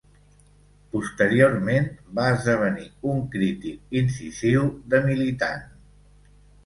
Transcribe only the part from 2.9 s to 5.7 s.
un crític incisiu de Militant.